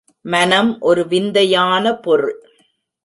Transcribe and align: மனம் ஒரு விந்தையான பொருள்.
மனம் 0.25 0.71
ஒரு 0.79 1.07
விந்தையான 1.07 1.95
பொருள். 1.95 2.37